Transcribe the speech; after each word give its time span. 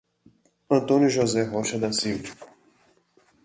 Antônio 0.77 1.09
José 1.11 1.43
Rocha 1.43 1.77
da 1.77 1.91
Silva 1.93 2.33